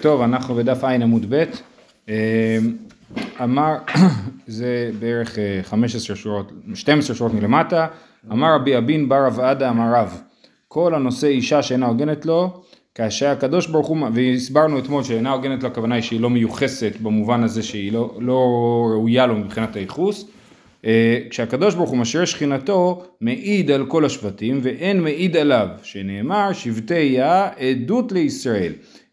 [0.00, 1.44] טוב, אנחנו בדף ע' עמוד ב',
[3.42, 3.74] אמר,
[4.46, 7.86] זה בערך 15 שורות, 12 שורות מלמטה,
[8.32, 10.22] אמר רבי אבין בר אבעדה אמר רב,
[10.68, 12.62] כל הנושא אישה שאינה הוגנת לו,
[12.94, 17.42] כאשר הקדוש ברוך הוא, והסברנו אתמול שאינה הוגנת לו, הכוונה היא שהיא לא מיוחסת במובן
[17.42, 18.38] הזה שהיא לא, לא
[18.90, 20.30] ראויה לו מבחינת הייחוס,
[21.30, 27.48] כשהקדוש ברוך הוא משרה שכינתו, מעיד על כל השבטים ואין מעיד עליו, שנאמר שבטי יה
[27.48, 28.72] עדות לישראל.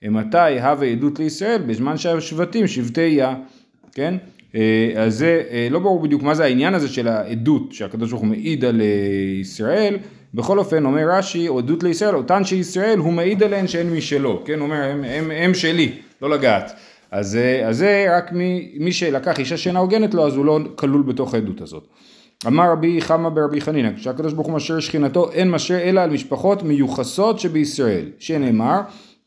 [0.10, 1.62] מתי הווה עדות לישראל?
[1.68, 3.36] בזמן שהשבטים שבטי יה,
[3.94, 4.16] כן?
[4.98, 8.66] אז זה לא ברור בדיוק מה זה העניין הזה של העדות שהקדוש ברוך הוא מעיד
[8.66, 8.82] על
[9.42, 9.98] ישראל,
[10.34, 14.60] בכל אופן אומר רש"י עדות לישראל, אותן שישראל הוא מעיד עליהן שאין משלו, כן?
[14.60, 15.92] הוא אומר הם, הם, הם שלי,
[16.22, 16.72] לא לגעת.
[17.12, 21.02] אז, אז זה רק מי, מי שלקח אישה שאינה הוגנת לו אז הוא לא כלול
[21.02, 21.88] בתוך העדות הזאת.
[22.48, 26.64] אמר רבי חמא ברבי חנינא, כשהקדוש ברוך הוא משרה שכינתו אין משרה אלא על משפחות
[26.64, 28.82] מיוחסות שבישראל, שנאמר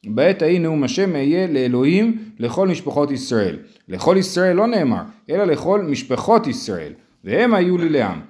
[0.06, 3.56] בעת ההיא נאום השם אהיה לאלוהים לכל משפחות ישראל.
[3.88, 6.92] לכל ישראל לא נאמר, אלא לכל משפחות ישראל,
[7.24, 8.20] והם היו לי לעם.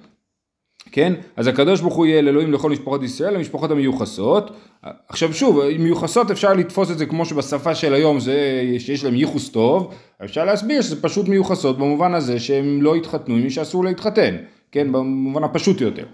[0.91, 1.13] כן?
[1.35, 4.51] אז הקדוש ברוך הוא יהיה לאלוהים לכל משפחות ישראל, למשפחות המיוחסות.
[5.09, 9.49] עכשיו שוב, מיוחסות אפשר לתפוס את זה כמו שבשפה של היום זה שיש להם ייחוס
[9.49, 14.35] טוב, אפשר להסביר שזה פשוט מיוחסות במובן הזה שהם לא התחתנו עם מי שאסור להתחתן,
[14.71, 14.91] כן?
[14.91, 16.05] במובן הפשוט יותר.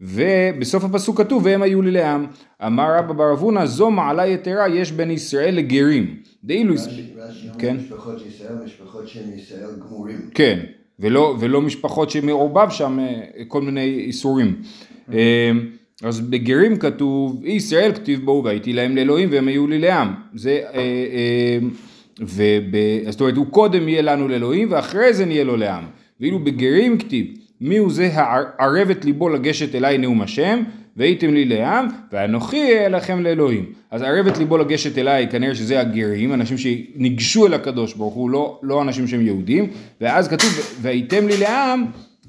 [0.00, 2.26] ובסוף הפסוק כתוב והם היו לי לעם.
[2.66, 6.16] אמר רבא בר אבונה זו מעלה יתרה יש בין ישראל לגרים.
[6.44, 6.74] דאילו
[7.58, 7.76] כן.
[7.76, 10.30] משפחות ישראל משפחות שהם ישראל גמורים.
[10.34, 10.58] כן
[11.00, 12.98] ולא, ולא משפחות שמעורבב שם
[13.48, 14.62] כל מיני איסורים.
[16.02, 20.14] אז בגרים כתוב ישראל כתיב בו והייתי להם לאלוהים והם היו לי לעם.
[20.34, 20.60] זה
[22.20, 22.74] וב,
[23.08, 25.84] זאת אומרת הוא קודם יהיה לנו לאלוהים ואחרי זה נהיה לו לעם.
[26.20, 27.26] ואילו בגרים כתיב
[27.60, 30.62] מי הוא זה הערבת ליבו לגשת אליי נאום השם,
[30.96, 33.64] והייתם לי לעם, ואנוכי אהיה לכם לאלוהים.
[33.90, 38.60] אז ערבת ליבו לגשת אליי, כנראה שזה הגרים, אנשים שניגשו אל הקדוש ברוך הוא, לא,
[38.62, 40.48] לא אנשים שהם יהודים, ואז כתוב,
[40.82, 41.84] והייתם לי לעם,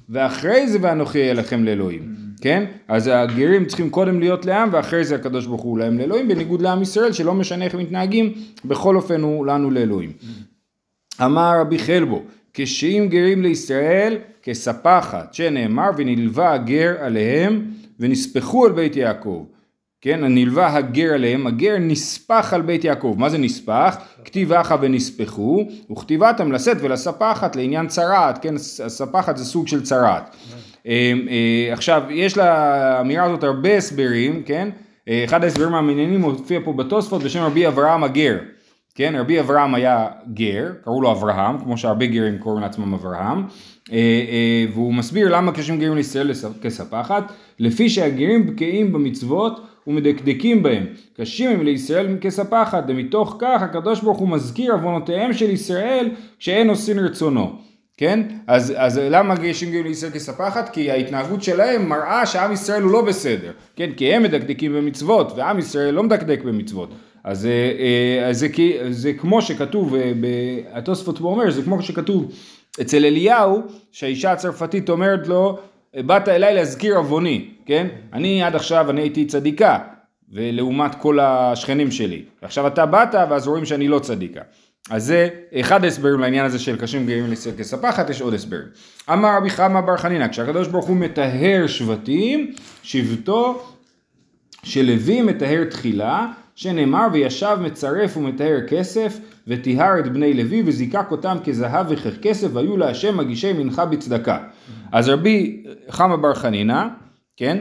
[0.10, 2.16] ואחרי זה ואנוכי אהיה לכם לאלוהים.
[2.42, 2.64] כן?
[2.88, 6.82] אז הגרים צריכים קודם להיות לעם, ואחרי זה הקדוש ברוך הוא להם לאלוהים, בניגוד לעם
[6.82, 8.34] ישראל, שלא משנה איך מתנהגים,
[8.66, 10.12] בכל אופן הוא לנו לאלוהים.
[11.26, 12.24] אמר רבי חלבו,
[12.60, 17.66] כשאם גרים לישראל כספחת שנאמר ונלווה הגר עליהם
[18.00, 19.46] ונספחו על בית יעקב.
[20.02, 23.16] כן, הנלווה הגר עליהם, הגר נספח על בית יעקב.
[23.18, 23.98] מה זה נספח?
[24.26, 30.36] כתיב אחא ונספחו, וכתיבתם לשאת ולספחת לעניין צרעת, כן, הספחת זה סוג של צרעת.
[31.72, 34.70] עכשיו, יש לאמירה הזאת הרבה הסברים, כן,
[35.10, 38.38] אחד ההסברים המעניינים מופיע פה בתוספות בשם רבי אברהם הגר.
[38.98, 43.44] כן, רבי אברהם היה גר, קראו לו אברהם, כמו שהרבה גרים קוראים לעצמם אברהם,
[44.74, 46.32] והוא מסביר למה קשים גרים לישראל
[46.62, 50.86] כספחת, לפי שהגרים בקיאים במצוות ומדקדקים בהם,
[51.18, 56.10] קשים הם לישראל כספחת, ומתוך כך הקדוש ברוך הוא מזכיר עוונותיהם של ישראל
[56.40, 57.56] כשאין עושים רצונו.
[57.98, 58.22] כן?
[58.48, 60.70] אז, אז למה גשים גרים לישראל כספחת?
[60.70, 63.90] כי ההתנהגות שלהם מראה שעם ישראל הוא לא בסדר, כן?
[63.98, 66.90] כי הם מדקדקים במצוות, ועם ישראל לא מדקדק במצוות.
[67.28, 67.48] אז,
[68.26, 68.48] אז זה,
[68.90, 69.96] זה כמו שכתוב,
[70.72, 72.32] התוספות פה אומר, זה כמו שכתוב
[72.82, 73.62] אצל אליהו,
[73.92, 75.60] שהאישה הצרפתית אומרת לו,
[75.96, 77.88] באת אליי להזכיר עווני, כן?
[78.14, 79.78] אני עד עכשיו, אני הייתי צדיקה,
[80.32, 82.24] ולעומת כל השכנים שלי.
[82.42, 84.42] ועכשיו אתה באת, ואז רואים שאני לא צדיקה.
[84.90, 88.68] אז זה אחד ההסברים לעניין הזה של קשים גאים לישראל כספחת, יש עוד הסברים.
[89.14, 93.64] אמר רבי חמא בר חנינא, כשהקדוש ברוך הוא מטהר שבטים, שבטו
[94.64, 96.28] של לוי מטהר תחילה,
[96.58, 103.18] שנאמר וישב מצרף ומטהר כסף וטיהר את בני לוי וזיקק אותם כזהב וככסף והיו להשם
[103.18, 104.38] מגישי מנחה בצדקה.
[104.92, 106.88] אז רבי חמא בר חנינא,
[107.38, 107.58] כן,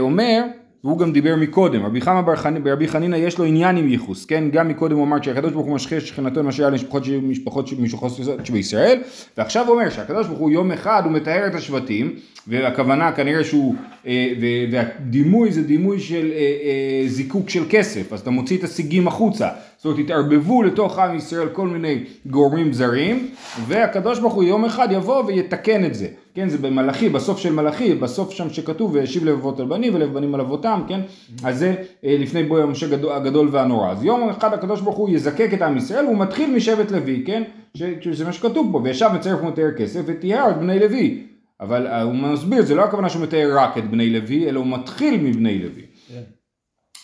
[0.00, 0.42] אומר,
[0.84, 4.24] והוא גם דיבר מקודם, רבי חמא בר חנינא, ברבי חנינא יש לו עניין עם ייחוס,
[4.24, 8.12] כן, גם מקודם הוא אמר שהקדוש ברוך הוא משחה שכנתו למשל על משפחות משפחות משפחות
[8.44, 9.00] שבישראל,
[9.38, 12.14] ועכשיו הוא אומר שהקדוש ברוך הוא יום אחד הוא מטהר את השבטים,
[12.46, 13.74] והכוונה כנראה שהוא,
[14.70, 16.32] והדימוי זה דימוי של
[17.06, 21.48] זיקוק של כסף, אז אתה מוציא את השיגים החוצה, זאת אומרת התערבבו לתוך עם ישראל
[21.48, 23.28] כל מיני גורמים זרים,
[23.66, 27.94] והקדוש ברוך הוא יום אחד יבוא ויתקן את זה, כן, זה במלאכי, בסוף של מלאכי,
[27.94, 31.00] בסוף שם שכתוב וישיב לב אבות על בנים ולב בנים על אבותם, כן,
[31.44, 35.62] אז זה לפני בואי המשה הגדול והנורא, אז יום אחד הקדוש ברוך הוא יזקק את
[35.62, 37.42] עם ישראל, הוא מתחיל משבט לוי, כן,
[38.00, 41.22] שזה מה שכתוב פה, וישב מצרף ומתאר כסף וטיהר את בני לוי,
[41.60, 45.20] אבל הוא מסביר, זה לא הכוונה שהוא מתאר רק את בני לוי, אלא הוא מתחיל
[45.20, 45.82] מבני לוי.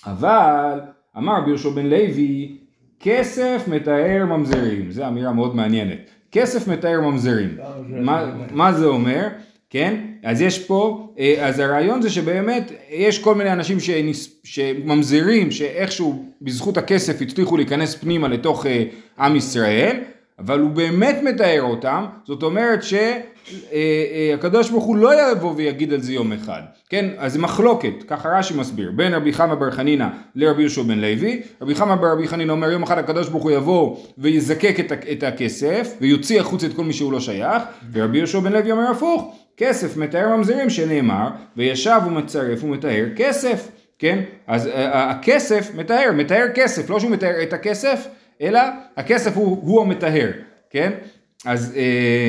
[0.07, 0.81] אבל
[1.17, 2.59] אמר יהושע בן לוי,
[3.01, 5.99] כסף מתאר ממזרים, זו אמירה מאוד מעניינת.
[6.33, 7.57] כסף מתאר ממזרים.
[7.89, 9.29] מה, מה זה אומר?
[9.71, 10.01] כן?
[10.23, 16.25] אז יש פה, אה, אז הרעיון זה שבאמת יש כל מיני אנשים שנס, שממזירים שאיכשהו
[16.43, 18.85] בזכות הכסף הצליחו להיכנס פנימה לתוך אה,
[19.19, 20.01] עם ישראל,
[20.45, 22.81] אבל הוא באמת מתאר אותם, זאת אומרת
[23.73, 27.11] שהקדוש ברוך הוא לא יבוא ויגיד על זה יום אחד, כן?
[27.19, 31.43] אז זה מחלוקת, ככה רש"י מסביר, בין רבי חמא בר חנינא לרבי יהושע בן לוי,
[31.63, 35.23] רבי חמא בר רבי חנינא אומר יום אחד הקדוש ברוך הוא יבוא ויזקק את, את
[35.23, 37.63] הכסף ויוציא החוץ את כל מי שהוא לא שייך,
[37.93, 44.19] ורבי יהושע בן לוי אומר הפוך, כסף מתאר ממזירים שנאמר, וישב ומצרף ומתאר כסף, כן?
[44.47, 48.09] אז הכסף מתאר, מתאר כסף, לא שהוא מתאר את הכסף,
[48.41, 48.61] אלא
[48.97, 50.31] הכסף הוא, הוא המטהר,
[50.71, 50.93] כן?
[51.47, 51.83] אז אה,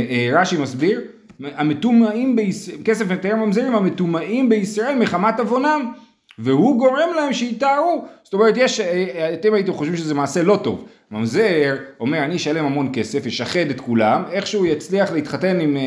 [0.09, 1.01] אה, רש"י מסביר,
[1.43, 5.91] המטומאים בישראל, כסף מתאר ממזרים, המטומאים בישראל מחמת עוונם,
[6.39, 8.05] והוא גורם להם שיטהרו.
[8.23, 8.85] זאת אומרת, יש, אה,
[9.15, 10.85] אה, אתם הייתם חושבים שזה מעשה לא טוב.
[11.11, 15.81] ממזר אומר, אני אשלם המון כסף, אשחד את כולם, איכשהו יצליח להתחתן עם אה,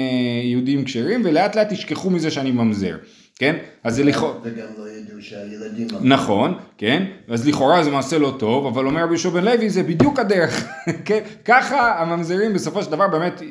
[0.45, 2.97] יהודים כשרים, ולאט לאט ישכחו מזה שאני ממזר.
[3.39, 3.57] כן?
[3.85, 4.35] אז זה לכאורה...
[4.43, 5.87] וגם לא ידעו שהילדים...
[6.01, 7.05] נכון, כן?
[7.29, 10.69] אז לכאורה זה מעשה לא טוב, אבל אומר רבי יהושע בן לוי זה בדיוק הדרך,
[11.07, 11.21] כן?
[11.45, 13.43] ככה הממזרים בסופו של דבר באמת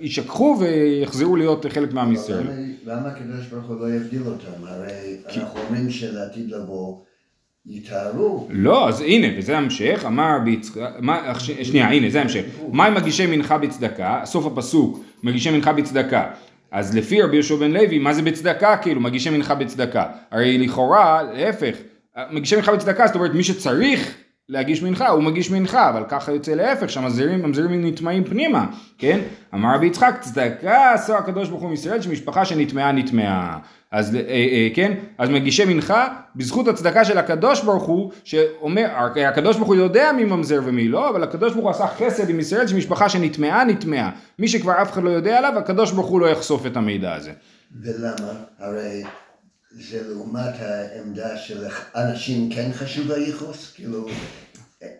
[0.00, 2.46] יישכחו ויחזרו להיות חלק מעם ישראל.
[2.86, 4.66] למה הקדוש ברוך הוא לא יבדיל אותם?
[4.66, 6.98] הרי אנחנו אומרים שלעתיד לבוא
[7.66, 8.48] יתארו.
[8.50, 10.80] לא, אז הנה, וזה המשך, אמר ביצחק,
[11.62, 12.44] שנייה, הנה, זה המשך.
[12.72, 14.20] מה עם מגישי מנחה בצדקה?
[14.24, 16.30] סוף הפסוק, מגישי מנחה בצדקה.
[16.70, 20.06] אז לפי רבי יהושע בן לוי, מה זה בצדקה כאילו, מגישי מנחה בצדקה?
[20.30, 21.76] הרי לכאורה, להפך,
[22.30, 24.14] מגישי מנחה בצדקה, זאת אומרת מי שצריך
[24.48, 28.66] להגיש מנחה, הוא מגיש מנחה, אבל ככה יוצא להפך, שהמזירים ממזירים נטמעים פנימה,
[28.98, 29.20] כן?
[29.54, 33.58] אמר רבי יצחק, צדקה עשה הקדוש ברוך הוא מישראל, שמשפחה שנטמעה נטמעה.
[33.90, 38.86] אז אה, אה, כן, אז מגישי מנחה, בזכות הצדקה של הקדוש ברוך הוא, שאומר,
[39.28, 42.40] הקדוש ברוך הוא יודע מי ממזר ומי לא, אבל הקדוש ברוך הוא עשה חסד עם
[42.40, 44.10] ישראל, שמשפחה שנטמעה נטמעה.
[44.38, 47.32] מי שכבר אף אחד לא יודע עליו, הקדוש ברוך הוא לא יחשוף את המידע הזה.
[47.82, 48.32] ולמה?
[48.58, 49.02] הרי
[49.80, 51.64] זה לעומת העמדה של
[51.94, 53.72] אנשים כן חשוב הייחוס?
[53.74, 54.06] כאילו,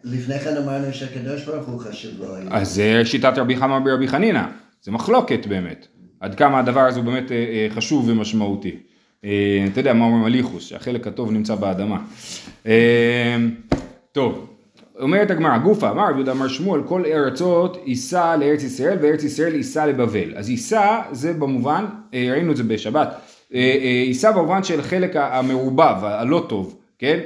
[0.04, 2.52] לפני כן אמרנו שהקדוש ברוך הוא חשוב לו הייחוס.
[2.52, 4.42] אז זה שיטת רבי חמא ברבי חנינא,
[4.82, 5.86] זה מחלוקת באמת.
[6.20, 8.76] עד כמה הדבר הזה הוא באמת אה, אה, חשוב ומשמעותי.
[9.24, 11.98] אה, אתה יודע מה אומרים על ייחוס, שהחלק הטוב נמצא באדמה.
[14.12, 14.54] טוב,
[15.00, 19.54] אומרת הגמרא, גופה, אמר רבי יהודה אמר שמואל, כל ארצות ייסע לארץ ישראל וארץ ישראל
[19.54, 20.36] ייסע לבבל.
[20.36, 23.14] אז ייסע זה במובן, ראינו את זה בשבת,
[23.50, 26.74] ייסע במובן של חלק המעובב, הלא טוב.
[26.98, 27.18] כן?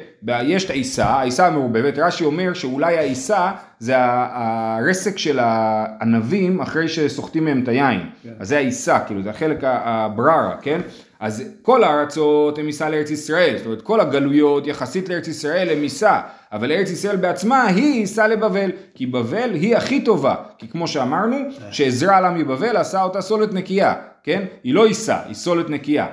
[0.42, 7.44] יש את העיסה, העיסה המעובבת, רש"י אומר שאולי העיסה זה הרסק של הענבים אחרי שסוחטים
[7.44, 8.30] מהם את היין, כן.
[8.40, 10.80] אז זה העיסה, כאילו זה החלק הבררה, כן?
[11.20, 15.82] אז כל הארצות הם עיסה לארץ ישראל, זאת אומרת כל הגלויות יחסית לארץ ישראל הם
[15.82, 16.20] עיסה,
[16.52, 21.36] אבל ארץ ישראל בעצמה היא עיסה לבבל, כי בבל היא הכי טובה, כי כמו שאמרנו,
[21.36, 21.72] כן.
[21.72, 24.44] שעזרה לה מבבל עשה אותה סולת נקייה, כן?
[24.64, 26.06] היא לא עיסה, היא סולת נקייה.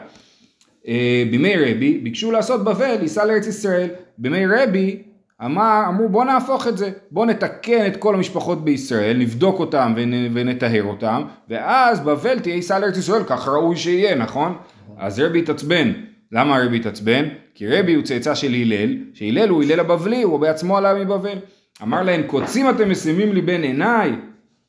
[0.87, 3.89] אה, בימי רבי ביקשו לעשות בבל, ייסע לארץ ישראל.
[4.17, 5.03] בימי רבי
[5.45, 9.93] אמר, אמרו בוא נהפוך את זה, בוא נתקן את כל המשפחות בישראל, נבדוק אותם
[10.33, 14.57] ונטהר אותם, ואז בבל תהיה ייסע לארץ ישראל, כך ראוי שיהיה, נכון?
[14.97, 15.91] אז רבי התעצבן.
[16.31, 17.25] למה רבי התעצבן?
[17.55, 21.37] כי רבי הוא צאצא של הלל, שהלל הוא הלל הבבלי, הוא בעצמו עלה מבבל.
[21.83, 24.11] אמר להם, קוצים אתם משימים לי בין עיניי,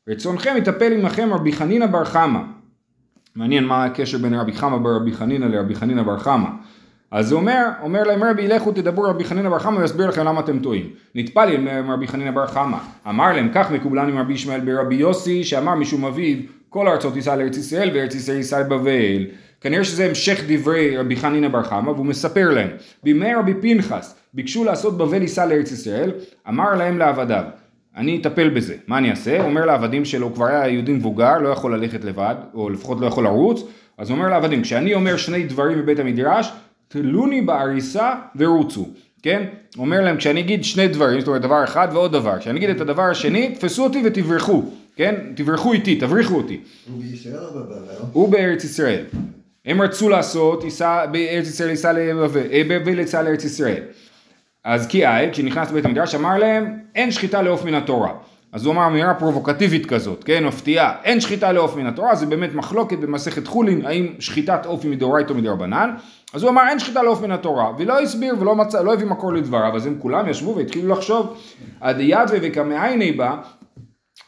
[0.09, 2.41] רצונכם יטפל עמכם רבי חנינא בר חמא.
[3.37, 6.49] מעניין מה הקשר בין רבי חמא ברבי חנינא לרבי חנינא בר חמא.
[7.11, 10.41] אז הוא אומר, אומר להם רבי לכו תדברו רבי חנינא בר חמא ויסביר לכם למה
[10.41, 10.91] אתם טועים.
[11.15, 12.77] נטפל עם רבי חנינא בר חמא.
[13.09, 16.37] אמר להם כך מקובלן עם רבי ישמעאל ברבי יוסי שאמר משום אביו
[16.69, 19.27] כל הארצות ייסע לארץ ישראל וארץ ישראל ייסע לבבל.
[19.61, 22.69] כנראה שזה המשך דברי רבי חנינא בר חמא והוא מספר להם.
[23.03, 26.11] בימי רבי פנחס ביקשו לעשות בבל ייסע לארץ ישראל
[26.49, 27.45] אמר להם לעבדיו
[27.97, 29.45] אני אטפל בזה, מה אני אעשה?
[29.45, 33.07] אומר לעבדים שלו, הוא כבר היה יהודי מבוגר, לא יכול ללכת לבד, או לפחות לא
[33.07, 33.63] יכול לרוץ,
[33.99, 36.53] אז הוא אומר לעבדים, כשאני אומר שני דברים בבית המדרש,
[36.89, 38.89] תלוני בעריסה ורוצו,
[39.23, 39.45] כן?
[39.77, 42.71] הוא אומר להם, כשאני אגיד שני דברים, זאת אומרת דבר אחד ועוד דבר, כשאני אגיד
[42.71, 44.63] את הדבר השני, תפסו אותי ותברחו,
[44.97, 45.15] כן?
[45.35, 46.61] תברחו איתי, תבריחו אותי.
[46.93, 47.95] הוא בישראל או בבבל?
[48.13, 49.05] הוא בארץ ישראל.
[49.65, 50.65] הם רצו לעשות,
[51.13, 53.83] בארץ ישראל ייסע לבבל, אה, בבל ייסע לארץ ישראל.
[54.65, 58.13] אז כי האל, כשנכנס לבית המדרש, אמר להם, אין שחיטה לעוף מן התורה.
[58.53, 62.55] אז הוא אמר אמירה פרובוקטיבית כזאת, כן, מפתיעה, אין שחיטה לעוף מן התורה, זה באמת
[62.55, 65.91] מחלוקת במסכת חולין, האם שחיטת עוף היא מדאורייתא או מדרבנן,
[66.35, 69.33] אז הוא אמר אין שחיטה לעוף מן התורה, ולא הסביר ולא מצא, לא הביא מקור
[69.33, 71.37] לדבריו, אז הם כולם ישבו והתחילו לחשוב,
[71.81, 73.37] עד ידווה וכמעייני בה,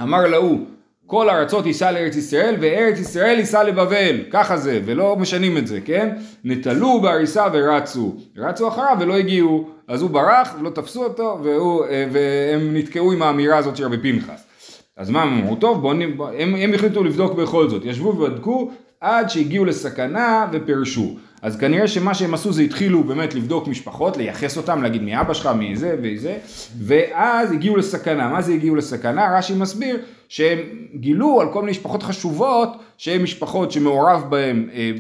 [0.02, 0.58] אמר להוא,
[1.06, 5.80] כל ארצות ייסע לארץ ישראל וארץ ישראל ייסע לבבל, ככה זה, ולא משנים את זה,
[5.84, 6.08] כן?
[6.44, 12.06] נטלו בהריסה ורצו, רצו אחריו ולא הגיעו, אז הוא ברח ולא תפסו אותו והוא, אה,
[12.12, 14.46] והם נתקעו עם האמירה הזאת של רבי פנחס.
[14.96, 15.56] אז מה הם אמרו?
[15.56, 21.16] טוב, בואו, הם, הם החליטו לבדוק בכל זאת, ישבו ובדקו, עד שהגיעו לסכנה ופרשו.
[21.42, 25.34] אז כנראה שמה שהם עשו זה התחילו באמת לבדוק משפחות, לייחס אותם, להגיד מי אבא
[25.34, 26.38] שלך, מי זה וזה,
[26.78, 28.28] ואז הגיעו לסכנה.
[28.28, 29.38] מה זה הגיעו לסכנה?
[29.38, 30.58] רש"י מסביר שהם
[30.94, 32.68] גילו על כל מיני משפחות חשובות,
[32.98, 34.90] שהן משפחות שמעורב בהן אה,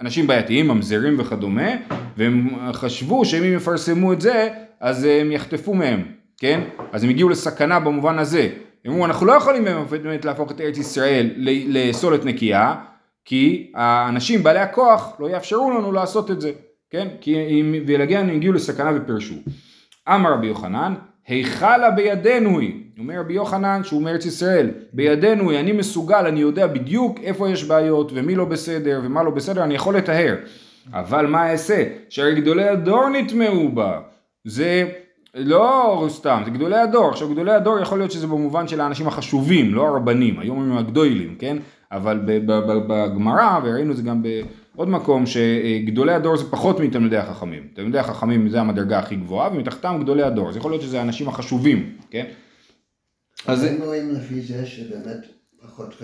[0.00, 1.70] אנשים בעייתיים, ממזרים וכדומה,
[2.16, 4.48] והם חשבו שאם הם יפרסמו את זה,
[4.80, 6.02] אז הם יחטפו מהם,
[6.38, 6.60] כן?
[6.92, 8.48] אז הם הגיעו לסכנה במובן הזה.
[8.84, 11.30] הם אמרו, אנחנו לא יכולים באמת להפוך את ארץ ישראל
[11.68, 12.74] לסולת נקייה,
[13.24, 16.52] כי האנשים בעלי הכוח לא יאפשרו לנו לעשות את זה,
[16.90, 17.08] כן?
[17.20, 19.34] כי אם ולגן הגיעו לסכנה ופרשו.
[20.08, 20.94] אמר רבי יוחנן,
[21.26, 26.66] היכלה בידינו היא, אומר רבי יוחנן שהוא מארץ ישראל, בידינו היא, אני מסוגל, אני יודע
[26.66, 30.36] בדיוק איפה יש בעיות ומי לא בסדר ומה לא בסדר, אני יכול לטהר.
[30.92, 31.84] אבל מה אעשה?
[32.08, 34.00] שהרי גדולי הדור נטמעו בה.
[34.44, 34.88] זה
[35.34, 37.08] לא סתם, זה גדולי הדור.
[37.08, 41.36] עכשיו גדולי הדור יכול להיות שזה במובן של האנשים החשובים, לא הרבנים, היום הם הגדולים,
[41.38, 41.56] כן?
[41.92, 42.20] אבל
[42.86, 47.68] בגמרא, וראינו את זה גם בעוד מקום, שגדולי הדור זה פחות מתלמידי החכמים.
[47.74, 50.48] תלמידי החכמים זה המדרגה הכי גבוהה, ומתחתם גדולי הדור.
[50.48, 52.24] אז יכול להיות שזה האנשים החשובים, כן?
[53.46, 53.64] אז...
[53.64, 55.26] הם רואים לפי זה שבאמת
[55.62, 56.02] פחות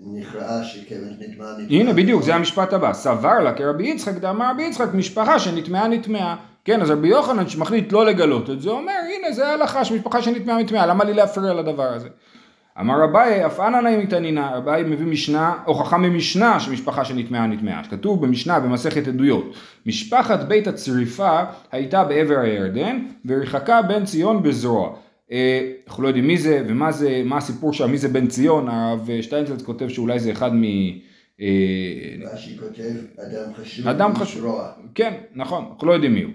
[0.00, 1.80] נכרעה שכיוון שנטמעה נטמעה.
[1.80, 2.92] הנה בדיוק, זה המשפט הבא.
[2.92, 6.36] סבר לה כרבי יצחק דאמר רבי יצחק משפחה שנטמעה נטמעה.
[6.64, 10.62] כן, אז רבי יוחנן שמחליט לא לגלות את זה, אומר הנה זה ההלכה שמשפחה שנטמעה
[10.62, 12.08] נטמעה, למה לי להפריע לדבר הזה?
[12.80, 17.84] אמר אביי, אף אנא נעים מתענינה, אביי מביא משנה, הוכחה ממשנה שמשפחה שנטמעה נטמעה.
[17.84, 19.54] כתוב במשנה במסכת עדויות,
[19.86, 24.96] משפחת בית הצריפה הייתה בעבר הירדן, ורחקה בן ציון בזרוע.
[25.32, 28.68] אה, אנחנו לא יודעים מי זה ומה זה, מה הסיפור שם, מי זה בן ציון,
[28.68, 30.64] הרב שטיינצלץ כותב שאולי זה אחד מ...
[31.40, 34.56] אה, רש"י כותב אדם חשוב, אדם חשוב,
[34.94, 36.32] כן, נכון, אנחנו לא יודעים מי הוא.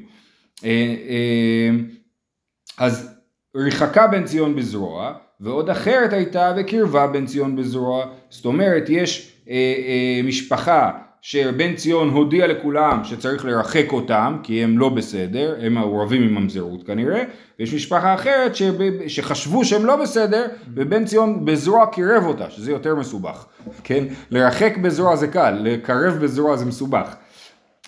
[0.66, 1.70] אה,
[2.78, 3.20] אז
[3.56, 9.54] רחקה בן ציון בזרוע, ועוד אחרת הייתה וקרבה בן ציון בזרוע, זאת אומרת יש אה,
[9.56, 16.22] אה, משפחה שבן ציון הודיע לכולם שצריך לרחק אותם כי הם לא בסדר, הם מעורבים
[16.24, 17.24] עם ממזרות כנראה,
[17.60, 18.74] ויש משפחה אחרת שב,
[19.08, 23.46] שחשבו שהם לא בסדר ובן ציון בזרוע קירב אותה, שזה יותר מסובך,
[23.84, 24.04] כן?
[24.32, 27.16] לרחק בזרוע זה קל, לקרב בזרוע זה מסובך.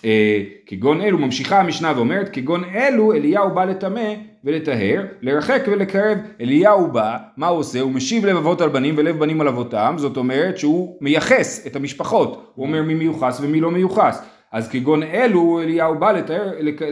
[0.06, 4.14] אה, כגון אלו, ממשיכה המשנה ואומרת, כגון אלו אליהו בא לטמא
[4.48, 6.18] ולטהר, לרחק ולקרב.
[6.42, 7.82] אליהו בא, מה הוא עושה?
[7.82, 11.76] הוא משיב לב אבות על בנים ולב בנים על אבותם, זאת אומרת שהוא מייחס את
[11.76, 14.22] המשפחות, הוא אומר מי מיוחס ומי לא מיוחס.
[14.52, 16.12] אז כגון אלו אליהו בא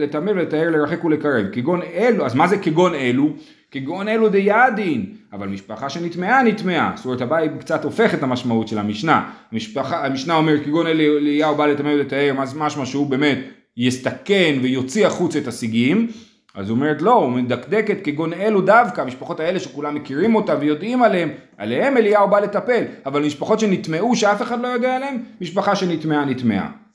[0.00, 1.46] לטמא ולטהר, לרחק ולקרב.
[1.52, 3.28] כגון אלו, אז מה זה כגון אלו?
[3.70, 8.78] כגון אלו דיאדין, אבל משפחה שנטמעה נטמעה, זאת אומרת הבית קצת הופך את המשמעות של
[8.78, 13.38] המשנה, המשפחה, המשנה אומרת כגון אליהו בא לטמא ולטהר, משמע שהוא באמת
[13.76, 16.08] יסתכן ויוציא החוץ את השיגים,
[16.56, 21.02] אז הוא אומרת לא, הוא מדקדקת כגון אלו דווקא, המשפחות האלה שכולם מכירים אותם ויודעים
[21.02, 26.24] עליהם, עליהם אליהו בא לטפל, אבל משפחות שנטמעו שאף אחד לא יודע עליהם, משפחה שנטמעה
[26.24, 26.85] נטמעה.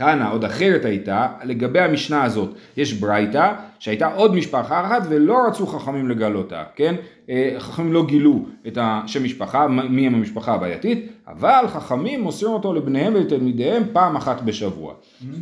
[0.00, 5.66] טענה עוד אחרת הייתה, לגבי המשנה הזאת, יש ברייתא שהייתה עוד משפחה אחת ולא רצו
[5.66, 6.94] חכמים לגלותה, כן?
[7.30, 12.74] אה, חכמים לא גילו את השם משפחה, מי הם המשפחה הבעייתית, אבל חכמים מוסרים אותו
[12.74, 14.94] לבניהם ולתלמידיהם פעם אחת בשבוע,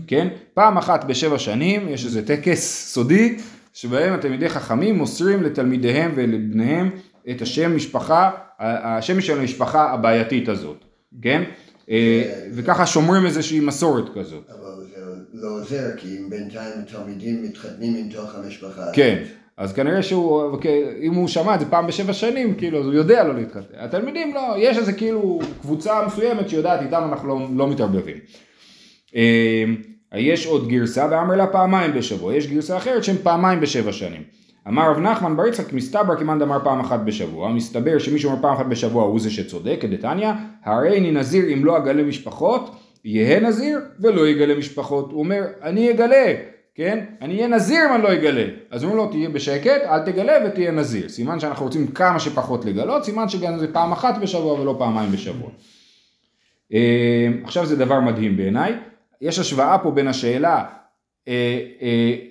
[0.06, 0.28] כן?
[0.54, 3.36] פעם אחת בשבע שנים יש איזה טקס סודי
[3.74, 6.90] שבהם התלמידי חכמים מוסרים לתלמידיהם ולבניהם
[7.30, 10.84] את השם משפחה, השם של המשפחה הבעייתית הזאת,
[11.22, 11.42] כן?
[11.90, 14.50] אה, וככה שומרים איזושהי מסורת כזאת.
[14.50, 15.00] אבל זה
[15.32, 18.84] לא עוזר, כי אם בינתיים התלמידים מתחתנים עם תוך המשפחה.
[18.92, 19.22] כן.
[19.56, 22.94] אז כנראה שהוא, אוקיי, אם הוא שמע את זה פעם בשבע שנים, כאילו, אז הוא
[22.94, 23.74] יודע לא להתחתן.
[23.78, 28.16] התלמידים לא, יש איזה כאילו קבוצה מסוימת שיודעת, איתם אנחנו לא, לא מתערבבים.
[29.16, 29.64] אה,
[30.14, 34.22] יש עוד גרסה, ואמר לה פעמיים בשבוע, יש גרסה אחרת שהם פעמיים בשבע שנים.
[34.68, 38.54] אמר רב נחמן בר יצחק מסתבר כמאן דאמר פעם אחת בשבוע, מסתבר שמי שאומר פעם
[38.54, 40.30] אחת בשבוע הוא זה שצודק, כדתניא,
[40.64, 45.12] הרי אני נזיר אם לא אגלה משפחות, יהא נזיר ולא יגלה משפחות.
[45.12, 46.34] הוא אומר, אני אגלה,
[46.74, 47.04] כן?
[47.20, 48.44] אני אהיה נזיר אם אני לא אגלה.
[48.70, 51.08] אז הוא אומר לו, תהיה בשקט, אל תגלה ותהיה נזיר.
[51.08, 55.50] סימן שאנחנו רוצים כמה שפחות לגלות, סימן שגם זה פעם אחת בשבוע ולא פעמיים בשבוע.
[56.74, 58.74] אה, עכשיו זה דבר מדהים בעיניי.
[59.20, 60.64] יש השוואה פה בין השאלה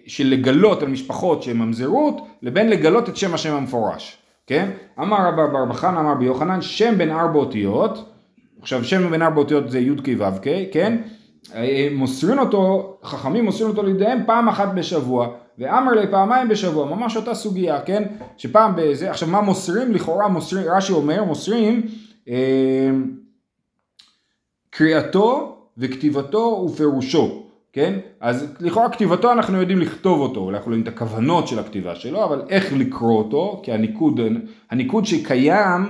[0.07, 4.69] של לגלות על משפחות שהן ממזרות, לבין לגלות את שם השם המפורש, כן?
[4.99, 8.09] אמר רבא בר בחן, אמר ביוחנן, שם בין ארבע אותיות,
[8.61, 10.97] עכשיו שם בין ארבע אותיות זה י"ק ו"ק, כן?
[11.55, 15.27] אה, מוסרים אותו, חכמים מוסרים אותו לידיהם פעם אחת בשבוע,
[15.57, 18.03] ואמר לי פעמיים בשבוע, ממש אותה סוגיה, כן?
[18.37, 19.91] שפעם בזה, עכשיו מה מוסרים?
[19.91, 21.81] לכאורה מוסרים, רש"י אומר, מוסרים
[22.29, 22.89] אה,
[24.69, 27.46] קריאתו וכתיבתו ופירושו.
[27.73, 27.99] כן?
[28.19, 31.95] אז לכאורה כתיבתו אנחנו יודעים לכתוב אותו, אולי אנחנו לא יודעים את הכוונות של הכתיבה
[31.95, 34.19] שלו, אבל איך לקרוא אותו, כי הניקוד,
[34.71, 35.81] הניקוד שקיים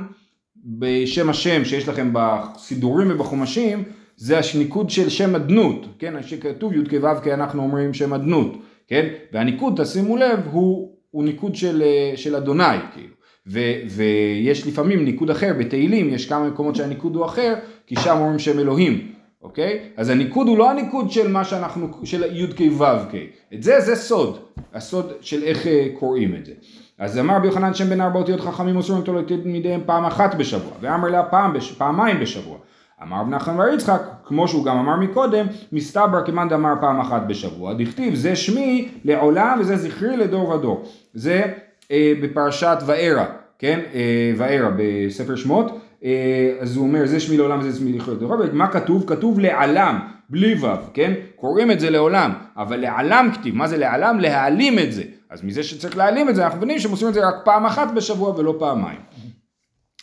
[0.65, 3.83] בשם השם שיש לכם בסידורים ובחומשים,
[4.15, 8.57] זה הניקוד של שם אדנות, כן, שכתוב י"ק ו"ק אנחנו אומרים שם אדנות,
[8.87, 11.83] כן, והניקוד תשימו לב הוא, הוא ניקוד של,
[12.15, 13.13] של אדוני כאילו,
[13.47, 17.55] ו, ויש לפעמים ניקוד אחר בתהילים, יש כמה מקומות שהניקוד הוא אחר,
[17.87, 19.11] כי שם אומרים שם אלוהים,
[19.47, 19.79] אוקיי?
[19.97, 23.15] אז הניקוד הוא לא הניקוד של מה שאנחנו, של י"ק ו"ק,
[23.53, 24.37] את זה זה סוד,
[24.73, 26.51] הסוד של איך אה, קוראים את זה.
[26.99, 30.71] אז אמר רבי יוחנן שם בין ארבע אותיות חכמים מוסרים אותו לתלמידיהם פעם אחת בשבוע,
[30.81, 31.71] ואמר לה פעם, בש...
[31.71, 32.57] פעמיים בשבוע.
[33.03, 37.21] אמר רב נחמן בר יצחק, כמו שהוא גם אמר מקודם, מסתבר כמאן דאמר פעם אחת
[37.27, 37.73] בשבוע.
[37.73, 40.85] דכתיב זה שמי לעולם וזה זכרי לדור ודור.
[41.13, 41.43] זה
[41.91, 43.25] אה, בפרשת וארא,
[43.59, 43.79] כן?
[43.93, 45.71] אה, וארא בספר שמות.
[46.03, 48.35] אה, אז הוא אומר זה שמי לעולם וזה שמי לחיות לדור.
[48.53, 49.03] מה כתוב?
[49.07, 49.99] כתוב לעלם,
[50.29, 51.13] בלי ו', כן?
[51.35, 54.19] קוראים את זה לעולם, אבל לעלם כתיב, מה זה לעלם?
[54.19, 55.03] להעלים את זה.
[55.29, 58.29] אז מזה שצריך להעלים את זה, אנחנו מבינים שמוסרים את זה רק פעם אחת בשבוע
[58.29, 58.99] ולא פעמיים.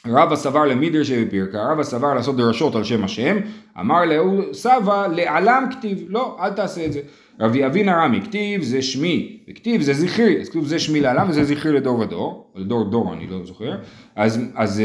[0.06, 3.36] רבא סבר למידר שבפירקה, רבא סבר לעשות דרשות על שם השם,
[3.80, 7.00] אמר להוא סבא לעלם כתיב, לא, אל תעשה את זה.
[7.40, 11.44] רבי אבין ארמי, כתיב זה שמי, וכתיב זה זכרי, אז כתוב זה שמי לעלם וזה
[11.44, 13.76] זכרי לדור ודור, או לדור דור אני לא זוכר,
[14.16, 14.82] אז, אז,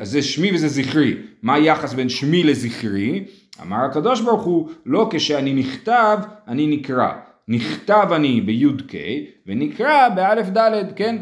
[0.00, 3.24] אז זה שמי וזה זכרי, מה היחס בין שמי לזכרי?
[3.62, 6.18] אמר הקדוש ברוך הוא, לא כשאני נכתב,
[6.48, 7.12] אני נקרא.
[7.48, 8.92] נכתב אני בי"ק
[9.46, 11.16] ונקרא באלף דלת, כן?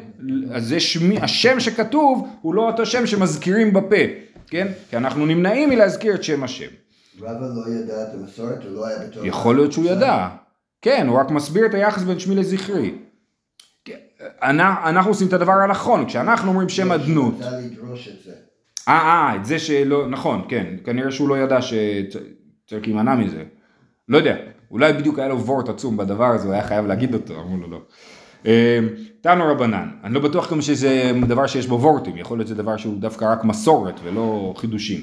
[0.53, 3.97] אז זה שמי, השם שכתוב הוא לא אותו שם שמזכירים בפה,
[4.49, 4.69] כן?
[4.91, 6.69] כי אנחנו נמנעים מלהזכיר את שם השם.
[7.21, 9.27] רבא לא ידע את המסורת, הוא לא היה בתור...
[9.27, 10.29] יכול להיות שהוא ידע.
[10.83, 12.95] כן, הוא רק מסביר את היחס בין שמי לזכרי.
[13.85, 13.99] כן,
[14.43, 17.35] אנחנו עושים את הדבר הנכון, כשאנחנו אומרים שם אדנות.
[18.89, 23.45] אה, אה, את זה שלא, נכון, כן, כנראה שהוא לא ידע שצריך להימנע מזה.
[24.09, 24.37] לא יודע,
[24.71, 27.71] אולי בדיוק היה לו וורט עצום בדבר הזה, הוא היה חייב להגיד אותו, אמרו לו
[27.71, 27.81] לא.
[29.21, 32.77] תנו רבנן, אני לא בטוח גם שזה דבר שיש בו וורטים, יכול להיות שזה דבר
[32.77, 35.01] שהוא דווקא רק מסורת ולא חידושים.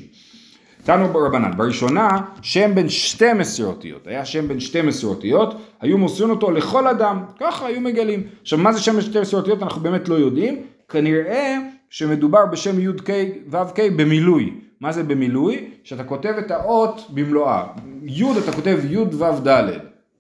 [0.88, 6.51] תנו רבנן, בראשונה שם בין 12 אותיות, היה שם בין 12 אותיות, היו מוסרים אותו
[6.51, 8.24] לכל אדם, ככה היו מגלים.
[8.41, 11.58] עכשיו מה זה שם בין 12 אותיות אנחנו באמת לא יודעים, כנראה
[11.89, 13.10] שמדובר בשם י"ק
[13.51, 14.53] ו"ק במילוי.
[14.82, 15.70] מה זה במילוי?
[15.84, 17.63] שאתה כותב את האות במלואה.
[18.04, 19.69] י' אתה כותב י' ו' ד',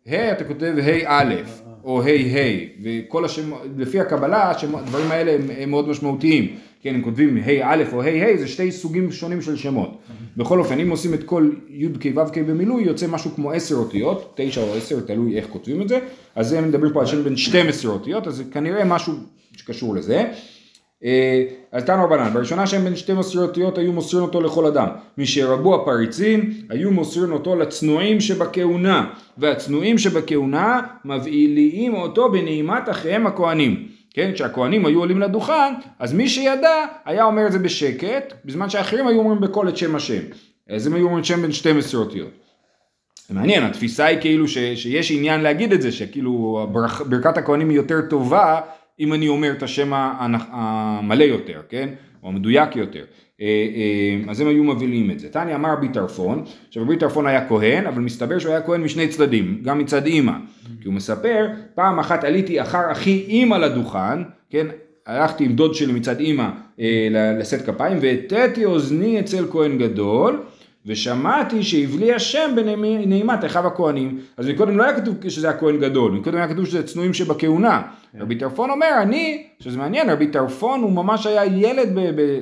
[0.07, 1.33] ה' אתה כותב ה' א',
[1.83, 6.55] או ה' ה', וכל השם, לפי הקבלה, הדברים האלה הם, הם מאוד משמעותיים.
[6.81, 9.97] כן, אם כותבים ה' א' או ה' ה', זה שתי סוגים שונים של שמות.
[10.37, 13.75] בכל אופן, אם עושים את כל י' כ' ו' כ' במילוי, יוצא משהו כמו עשר
[13.75, 15.99] אותיות, תשע או עשר, תלוי איך כותבים את זה,
[16.35, 19.13] אז הם מדברים פה על שם בין 12 אותיות, אז זה כנראה משהו
[19.57, 20.25] שקשור לזה.
[21.03, 24.87] אה, אז תנו רבנן, בראשונה שהם בין שתי מסוריותיות היו מוסרים אותו לכל אדם.
[25.17, 33.96] משרבו הפריצים היו מוסרים אותו לצנועים שבכהונה, והצנועים שבכהונה מבעילים אותו בנעימת אחיהם הכהנים.
[34.17, 39.07] כן, כשהכהנים היו עולים לדוכן, אז מי שידע היה אומר את זה בשקט, בזמן שאחרים
[39.07, 40.21] היו אומרים בקול את שם השם.
[40.69, 42.29] אז הם היו אומרים שם בין שתי מסוריותיות.
[43.27, 46.67] זה מעניין, התפיסה היא כאילו ש, שיש עניין להגיד את זה, שכאילו
[47.09, 48.61] ברכת הכהנים היא יותר טובה
[48.99, 51.89] אם אני אומר את השם המלא יותר, כן?
[52.23, 53.03] או המדויק יותר.
[53.41, 55.29] אה, אה, אז הם היו מבהילים את זה.
[55.29, 59.07] תניא אמר רבי טרפון, עכשיו רבי טרפון היה כהן, אבל מסתבר שהוא היה כהן משני
[59.07, 60.33] צדדים, גם מצד אימא.
[60.81, 64.67] כי הוא מספר, פעם אחת עליתי אחר אחי אימא לדוכן, כן?
[65.05, 67.07] הלכתי עם דוד שלי מצד אימא אה,
[67.39, 70.41] לשאת כפיים, והטאתי אוזני אצל כהן גדול,
[70.85, 74.19] ושמעתי שהבלי השם בנעימת אחיו הכהנים.
[74.37, 77.81] אז מקודם לא היה כתוב שזה הכהן גדול, מקודם היה כתוב שזה צנועים שבכהונה.
[78.11, 78.21] כן.
[78.21, 81.99] רבי טרפון אומר, אני, שזה מעניין, רבי טרפון הוא ממש היה ילד ב...
[81.99, 82.39] ב...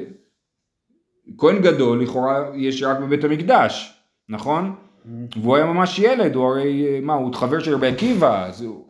[1.38, 3.94] כהן גדול, לכאורה יש רק בבית המקדש,
[4.30, 4.76] נכון?
[4.76, 5.40] Mm-hmm.
[5.42, 8.86] והוא היה ממש ילד, הוא הרי, מה, הוא חבר של רבי עקיבא, אז הוא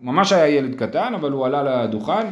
[0.00, 2.26] ממש היה ילד קטן, אבל הוא עלה לדוכן.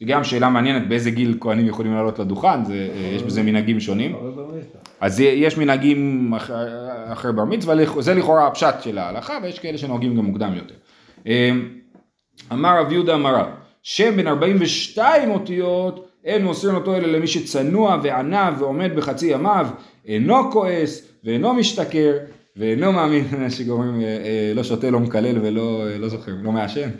[0.00, 4.16] זה גם שאלה מעניינת באיזה גיל כהנים יכולים לעלות לדוכן, זה, יש בזה מנהגים שונים.
[5.00, 6.32] אז יש מנהגים
[7.12, 10.74] אחרי בר מצווה, זה לכאורה הפשט של ההלכה, ויש כאלה שנוהגים גם מוקדם יותר.
[11.26, 11.68] אמ,
[12.52, 13.44] אמר רב יהודה אמרה,
[13.82, 19.66] שם בין 42 אותיות, אין מוסרים אותו אלא למי שצנוע וענה ועומד בחצי ימיו,
[20.06, 22.12] אינו כועס ואינו משתכר,
[22.56, 23.24] ואינו מאמין
[23.56, 26.90] שגורמים, אה, אה, לא שותה, לא מקלל ולא אה, לא זוכר, לא מעשן.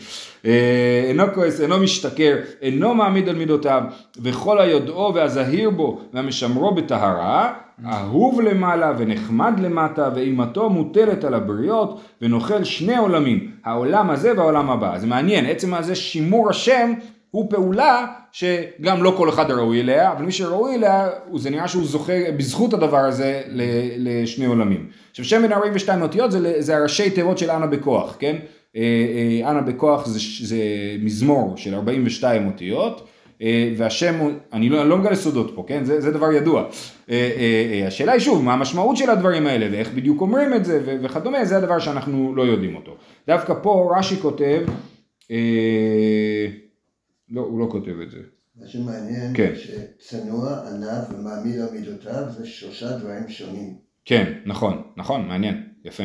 [1.08, 3.82] אינו כועס, אינו משתכר, אינו מעמיד על מידותיו,
[4.22, 7.52] וכל היודעו והזהיר בו והמשמרו בטהרה,
[7.87, 14.98] אהוב למעלה ונחמד למטה, ואימתו מוטלת על הבריות, ונוכל שני עולמים, העולם הזה והעולם הבא.
[14.98, 16.92] זה מעניין, עצם הזה שימור השם
[17.35, 21.85] הוא פעולה שגם לא כל אחד ראוי אליה, אבל מי שראוי אליה, זה נראה שהוא
[21.85, 23.42] זוכה בזכות הדבר הזה
[23.97, 24.88] לשני עולמים.
[25.11, 28.37] עכשיו שם בין 42 אותיות זה, זה הראשי תיבות של אנה בכוח, כן?
[28.77, 30.59] אה, אה, אנה בכוח זה, זה
[30.99, 33.09] מזמור של 42 אותיות,
[33.42, 35.85] אה, והשם הוא, אני לא, לא מגלה סודות פה, כן?
[35.85, 36.64] זה, זה דבר ידוע.
[37.87, 41.57] השאלה היא שוב, מה המשמעות של הדברים האלה ואיך בדיוק אומרים את זה וכדומה, זה
[41.57, 42.97] הדבר שאנחנו לא יודעים אותו.
[43.27, 44.62] דווקא פה רש"י כותב,
[47.35, 48.18] לא, הוא לא כותב את זה.
[48.61, 49.53] מה שמעניין, כן.
[49.55, 53.75] שצנוע, ענב ומעמיד על מידותיו זה שלושה דברים שונים.
[54.05, 56.03] כן, נכון, נכון, מעניין, יפה.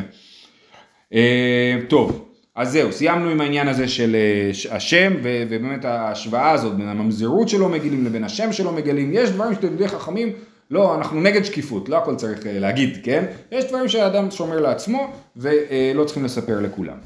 [1.14, 6.76] אה, טוב, אז זהו, סיימנו עם העניין הזה של אה, השם, ו- ובאמת ההשוואה הזאת
[6.76, 10.32] בין הממזרות שלא מגלים לבין השם שלא מגלים, יש דברים שתלמידי חכמים,
[10.70, 13.24] לא, אנחנו נגד שקיפות, לא הכל צריך אה, להגיד, כן?
[13.52, 16.96] יש דברים שהאדם שומר לעצמו, ולא צריכים לספר לכולם.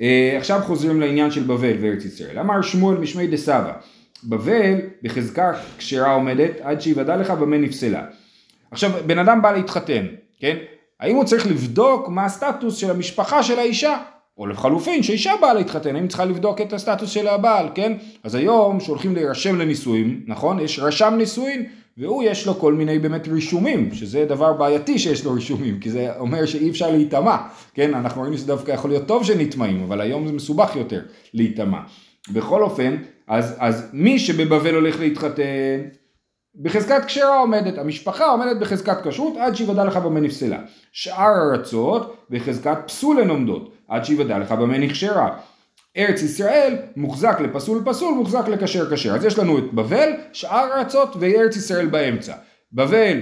[0.00, 2.38] אה, עכשיו חוזרים לעניין של בבל וארץ ישראל.
[2.38, 3.72] אמר שמואל משמי דסבא,
[4.24, 8.04] בבל בחזקה כשרה עומדת עד שיוודע לך במה נפסלה.
[8.70, 10.06] עכשיו, בן אדם בא להתחתן,
[10.40, 10.56] כן?
[11.00, 13.98] האם הוא צריך לבדוק מה הסטטוס של המשפחה של האישה?
[14.38, 17.92] או לחלופין, שאישה באה להתחתן, האם צריכה לבדוק את הסטטוס של הבעל, כן?
[18.24, 20.60] אז היום שהולכים להירשם לנישואים, נכון?
[20.60, 21.66] יש רשם נישואין,
[21.98, 26.18] והוא יש לו כל מיני באמת רישומים, שזה דבר בעייתי שיש לו רישומים, כי זה
[26.18, 27.36] אומר שאי אפשר להיטמע,
[27.74, 27.94] כן?
[27.94, 31.00] אנחנו רואים שזה דווקא יכול להיות טוב שנטמעים, אבל היום זה מסובך יותר
[31.34, 31.78] להיטמע.
[32.32, 32.96] בכל אופן,
[33.28, 35.80] אז, אז מי שבבבל הולך להתחתן,
[36.62, 40.58] בחזקת כשרה עומדת, המשפחה עומדת בחזקת כשרות עד שיוודע לך במה נפסלה.
[40.92, 45.36] שאר הארצות בחזקת פסול הן עומדות, עד שיוודע לך במה נכשרה.
[45.96, 49.14] ארץ ישראל מוחזק לפסול פסול, מוחזק לכשר כשר.
[49.14, 52.34] אז יש לנו את בבל, שאר הארצות וארץ ישראל באמצע.
[52.72, 53.20] בבל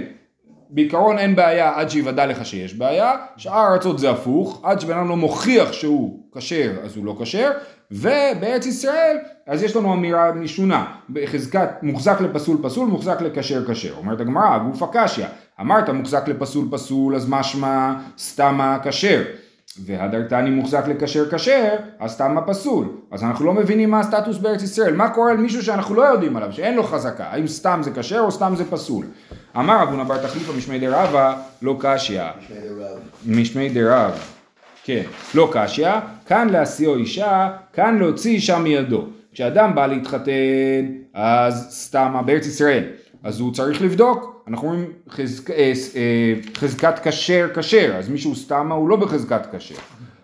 [0.69, 5.09] בעיקרון אין בעיה עד שיוודע לך שיש בעיה, שאר הארצות זה הפוך, עד שבן אדם
[5.09, 7.51] לא מוכיח שהוא כשר אז הוא לא כשר,
[7.91, 13.93] ובארץ ישראל אז יש לנו אמירה משונה, בחזקת מוחזק לפסול פסול, מוחזק לכשר כשר.
[13.97, 15.25] אומרת הגמרא, גוף הקשיא,
[15.61, 19.21] אמרת מוחזק לפסול פסול, אז משמע סתמה כשר.
[19.85, 22.85] והדרתני מוחזק לכשר כשר, אז סתמה פסול.
[23.11, 24.95] אז אנחנו לא מבינים מה הסטטוס בארץ ישראל.
[24.95, 27.23] מה קורה למישהו שאנחנו לא יודעים עליו, שאין לו חזקה?
[27.23, 29.05] האם סתם זה כשר או סתם זה פסול?
[29.57, 32.23] אמר אבונה בר תחליפא משמי דרבא, לא קשיא.
[33.27, 34.11] משמי דרב.
[34.83, 35.03] כן,
[35.35, 35.89] לא קשיא,
[36.25, 39.05] כאן להשיאו אישה, כאן להוציא אישה מידו.
[39.33, 42.83] כשאדם בא להתחתן, אז סתם, בארץ ישראל,
[43.23, 48.75] אז הוא צריך לבדוק, אנחנו אומרים חזק, אה, אה, חזקת כשר כשר, אז מישהו סתמה
[48.75, 49.75] הוא לא בחזקת כשר.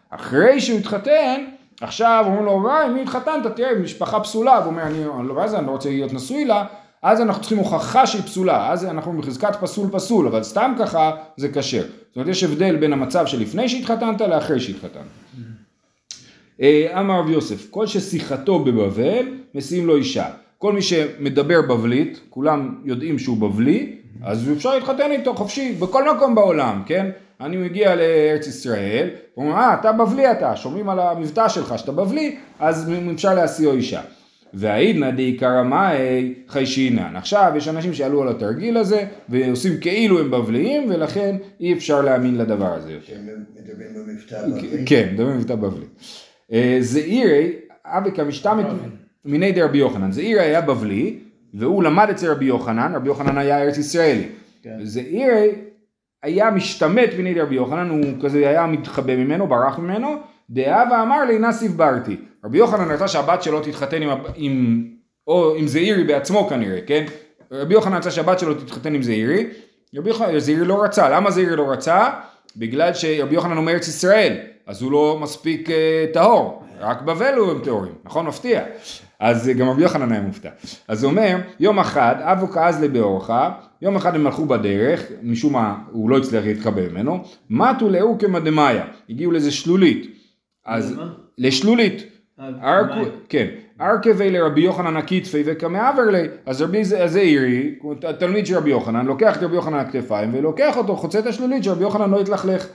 [0.10, 1.46] אחרי שהוא התחתן,
[1.82, 3.56] עכשיו אומרים לו, וואי, מי התחתנת?
[3.56, 6.46] תראה, משפחה פסולה, והוא אומר, אני, אני לא, מה זה, אני לא רוצה להיות נשוי
[6.46, 6.66] לה,
[7.02, 11.50] אז אנחנו צריכים הוכחה שהיא פסולה, אז אנחנו בחזקת פסול פסול, אבל סתם ככה זה
[11.54, 11.82] כשר.
[11.82, 15.02] זאת אומרת, יש הבדל בין המצב שלפני שהתחתנת לאחרי שהתחתנת.
[16.62, 20.26] אה, אמר רב יוסף, כל ששיחתו בבבל, משיאים לו אישה.
[20.66, 26.36] כל מי שמדבר בבלית, כולם יודעים שהוא בבלי, אז אפשר להתחתן איתו חופשי, בכל מקום
[26.36, 27.10] בעולם, כן?
[27.42, 32.38] אני מגיע לארץ ישראל, אומרים, אה, אתה בבלי אתה, שומעים על המבטא שלך שאתה בבלי,
[32.60, 34.02] אז אפשר להשיאו אישה.
[34.54, 37.16] והעידנא דעיקרא מאי חיישינן.
[37.16, 42.38] עכשיו יש אנשים שעלו על התרגיל הזה ועושים כאילו הם בבליים ולכן אי אפשר להאמין
[42.38, 43.06] לדבר הזה יותר.
[43.06, 44.86] שהם מדברים במבטא בבלי.
[44.86, 45.86] כן, מדברים מבטא בבלי.
[46.52, 47.52] אה, זעירי,
[47.86, 48.66] אבי כמשתמת
[49.26, 50.12] מיני דרבי יוחנן.
[50.12, 51.20] זעירי היה בבלי
[51.54, 54.28] והוא למד אצל רבי יוחנן, רבי יוחנן היה ארץ ישראלי.
[54.64, 54.78] כן.
[54.84, 55.52] זעירי
[56.24, 60.16] היה משתמט מיני דרבי יוחנן, הוא כזה היה מתחבא ממנו, ברח ממנו,
[60.50, 62.18] דאה ואמר לי נא סיבברתי.
[62.46, 64.86] רבי יוחנן רצה שהבת שלו תתחתן עם, עם,
[65.28, 67.06] או עם זעירי בעצמו כנראה, כן?
[67.52, 69.48] רבי יוחנן רצה שהבת שלו תתחתן עם זעירי,
[69.96, 72.10] רבי יוחנן, זעירי לא רצה, למה זעירי לא רצה?
[72.58, 77.52] בגלל שרבי יוחנן הוא מארץ ישראל, אז הוא לא מספיק אה, טהור, רק בבל הוא
[77.52, 78.26] הם טהורים, נכון?
[78.26, 78.64] מפתיע.
[79.20, 80.50] אז גם רבי יוחנן היה מופתע.
[80.88, 83.52] אז הוא אומר, יום אחד אבו כעז לבאורחה,
[83.82, 88.86] יום אחד הם הלכו בדרך, משום מה הוא לא הצליח להתקבל ממנו, מתו לאורקמא דמאיה,
[89.10, 90.08] הגיעו לאיזה שלולית.
[90.66, 91.00] אז?
[91.38, 92.04] לשלולית.
[92.40, 92.82] אה.
[93.30, 93.48] כן,
[93.82, 97.76] ארכבי לרבי יוחנן הכתפי וקמאבר לי, אז רבי זעירי,
[98.20, 101.64] תלמיד של רבי יוחנן, לוקח את רבי יוחנן על הכתפיים ולוקח אותו, חוצה את השלולית
[101.64, 102.68] שרבי יוחנן לא יתלכלך.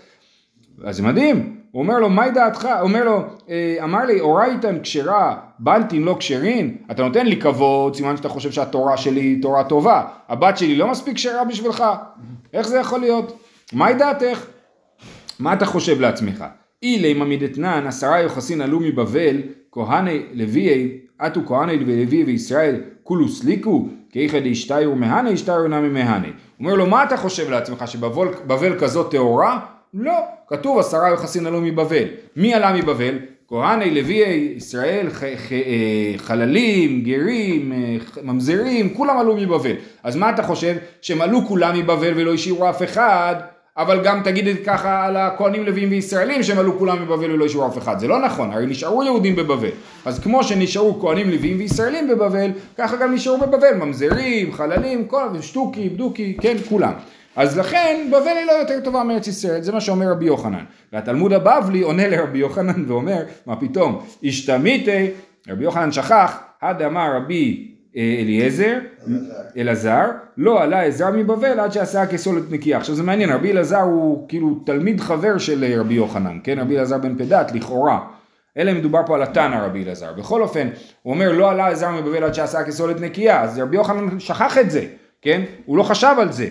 [0.84, 2.64] אז זה מדהים, הוא אומר לו, מהי דעתך?
[2.64, 7.96] הוא אומר לו, "אה, אמר לי, אורייתן כשרה, בנטין לא כשרין, אתה נותן לי כבוד,
[7.96, 11.84] סימן שאתה חושב שהתורה שלי היא תורה טובה, הבת שלי לא מספיק כשרה בשבילך,
[12.52, 13.38] איך זה יכול להיות?
[13.72, 14.46] מהי דעתך?
[15.38, 16.44] מה אתה חושב לעצמך?
[16.82, 19.36] אילי ממידתנן עשרה יוחסין עלו מבבל,
[19.72, 26.02] כהני לוויי, עטו כהני ולוי וישראל, כולו סליקו, כאיכא דאשתיו מהני, אשתיו נמי.
[26.02, 26.28] הוא
[26.58, 29.60] אומר לו, מה אתה חושב לעצמך, שבבל בבל כזאת טהורה?
[29.94, 30.12] לא,
[30.48, 32.04] כתוב עשרה יוחסין עלו מבבל.
[32.36, 33.18] מי עלה מבבל?
[33.48, 39.74] כהני לוויי, ישראל, ח, ח, אה, חללים, גרים, אה, ממזרים, כולם עלו מבבל.
[40.02, 40.76] אז מה אתה חושב?
[41.02, 43.34] שהם עלו כולם מבבל ולא השאירו אף אחד?
[43.76, 47.66] אבל גם תגיד את ככה על הכהנים לוויים וישראלים שהם עלו כולם מבבל ולא השאירו
[47.66, 49.70] אף אחד, זה לא נכון, הרי נשארו יהודים בבבל,
[50.04, 55.88] אז כמו שנשארו כהנים לוויים וישראלים בבבל, ככה גם נשארו בבבל, ממזרים, חללים, כל, שטוקי,
[55.88, 56.92] בדוקי, כן, כולם.
[57.36, 60.64] אז לכן בבל היא לא יותר טובה מארץ ישראל, זה מה שאומר רבי יוחנן.
[60.92, 65.10] והתלמוד הבבלי עונה לרבי יוחנן ואומר, מה פתאום, השתמיתי,
[65.48, 68.78] רבי יוחנן שכח, עד אמר רבי אה, אליעזר,
[69.56, 70.04] אלעזר,
[70.36, 72.78] לא עלה עזר מבבל עד שעשה כסולת נקייה.
[72.78, 76.58] עכשיו זה מעניין, רבי אלעזר הוא כאילו תלמיד חבר של אה, רבי יוחנן, כן?
[76.58, 78.00] רבי אלעזר בן פדת, לכאורה.
[78.56, 80.12] אלא מדובר פה על התנא רבי אלעזר.
[80.12, 80.68] בכל אופן,
[81.02, 84.70] הוא אומר לא עלה עזר מבבל עד שעשה כסולת נקייה, אז רבי יוחנן שכח את
[84.70, 84.86] זה,
[85.22, 85.42] כן?
[85.66, 86.46] הוא לא חשב על זה.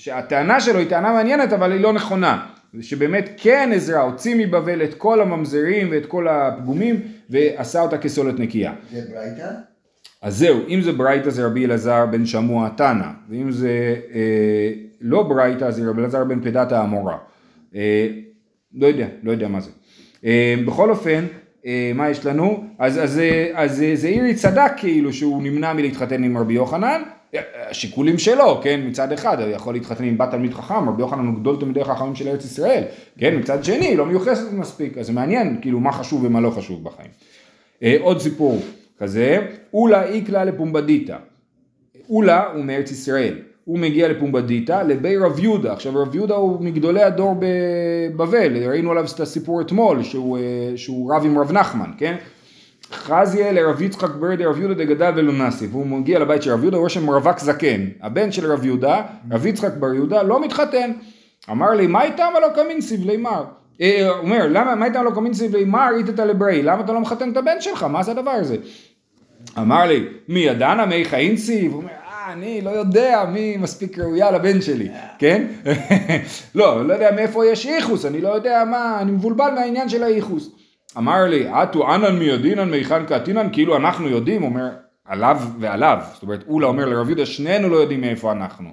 [0.00, 2.46] שהטענה שלו היא טענה מעניינת אבל היא לא נכונה.
[2.80, 8.72] שבאמת כן עזרא הוציא מבבל את כל הממזרים ואת כל הפגומים ועשה אותה כסולת נקייה.
[8.92, 9.50] זה ברייתא?
[10.22, 15.22] אז זהו, אם זה ברייתא זה רבי אלעזר בן שמוע תנא, ואם זה אה, לא
[15.22, 17.16] ברייתא זה רבי אלעזר בן פדת האמורה.
[17.74, 18.08] אה,
[18.74, 19.70] לא יודע, לא יודע מה זה.
[20.24, 21.24] אה, בכל אופן,
[21.66, 22.64] אה, מה יש לנו?
[22.78, 23.20] אז, אז, אז,
[23.54, 27.02] אז זעירי צדק כאילו שהוא נמנע מלהתחתן עם רבי יוחנן,
[27.70, 31.34] השיקולים שלו, כן, מצד אחד, הוא יכול להתחתן עם בת תלמיד חכם, רבי יוחנן הוא
[31.34, 32.84] גדול תלמידי חכמים של ארץ ישראל,
[33.18, 36.84] כן, מצד שני, לא מיוחסת מספיק, אז זה מעניין, כאילו, מה חשוב ומה לא חשוב
[36.84, 37.10] בחיים.
[37.82, 38.58] אה, עוד סיפור
[38.98, 41.16] כזה, אולה איקלה לפומבדיתא.
[42.10, 47.02] אולה הוא מארץ ישראל, הוא מגיע לפומבדיתא לבי רב יהודה, עכשיו רב יהודה הוא מגדולי
[47.02, 52.16] הדור בבבל, ראינו עליו את הסיפור אתמול, שהוא, אה, שהוא רב עם רב נחמן, כן?
[52.92, 56.76] חזיה לרב יצחק ברדי רב יהודה דגדל ולא נאסי והוא מגיע לבית של רב יהודה,
[56.76, 60.90] הוא רואה רווק זקן, הבן של רב יהודה, רב יצחק בר יהודה, לא מתחתן.
[61.50, 63.44] אמר לי, מה איתם ולא קמין סבלי מר?
[63.80, 66.62] אה, הוא אומר, למה, מה איתם לא קמין סבלי מר איתת לברי?
[66.62, 67.82] למה אתה לא מחתן את הבן שלך?
[67.82, 68.56] מה זה הדבר הזה?
[69.58, 71.68] אמר לי, מי ידענה מי חאינסי?
[71.68, 75.46] והוא אומר, אה, אני לא יודע מי מספיק ראויה לבן שלי, כן?
[76.54, 80.59] לא, לא יודע מאיפה יש איכוס, אני לא יודע מה, אני מבולבל מהעניין של האיכוס.
[80.98, 84.68] אמר לי, עטו אנן מיודינן מיכן קטינן, כאילו אנחנו יודעים, אומר,
[85.04, 88.70] עליו ועליו, זאת אומרת, אולה אומר לרב יהודה, שנינו לא יודעים מאיפה אנחנו.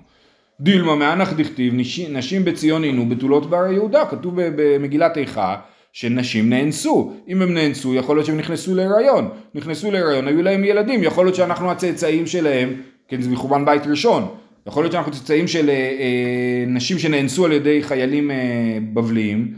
[0.62, 1.74] דילמה מאנך דכתיב,
[2.10, 5.56] נשים בציון עינו בתולות בהר יהודה, כתוב במגילת איכה,
[5.94, 11.04] שנשים נאנסו, אם הם נאנסו יכול להיות שהם נכנסו להיריון, נכנסו להיריון, היו להם ילדים,
[11.04, 12.74] יכול להיות שאנחנו הצאצאים שלהם,
[13.08, 14.28] כן זה מחורבן בית ראשון,
[14.68, 19.54] יכול להיות שאנחנו צאצאים של אה, אה, נשים שנאנסו על ידי חיילים אה, בבליים,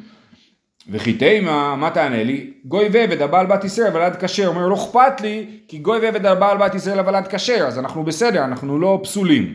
[0.91, 2.49] וכי תימה, מה תענה לי?
[2.65, 6.57] גוי ועבד הבעל בת ישראל ולד כשר, אומר לא אכפת לי כי גוי ועבד הבעל
[6.57, 9.53] בת ישראל ולד כשר, אז אנחנו בסדר, אנחנו לא פסולים.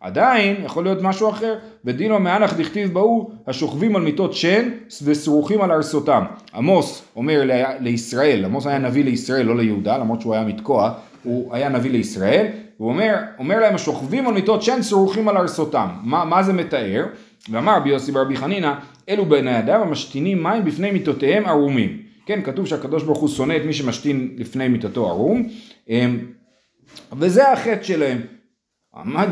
[0.00, 4.68] עדיין יכול להיות משהו אחר, ודינו מאנך דכתיב בהוא השוכבים על מיטות שן
[5.04, 6.24] וסרוכים על ארסותם.
[6.54, 7.42] עמוס אומר
[7.80, 10.92] לישראל, עמוס היה נביא לישראל לא ליהודה למרות שהוא היה מתקוע,
[11.22, 15.88] הוא היה נביא לישראל, הוא אומר, אומר להם השוכבים על מיטות שן סרוכים על ארסותם.
[16.02, 17.04] מה, מה זה מתאר?
[17.50, 18.72] ואמר רבי יוסי ברבי חנינא
[19.08, 22.02] אלו בני אדם המשתינים מים בפני מיטותיהם ערומים.
[22.26, 25.48] כן, כתוב שהקדוש ברוך הוא שונא את מי שמשתין לפני מיטתו ערום,
[25.88, 26.18] אמ,
[27.12, 28.20] וזה החטא שלהם.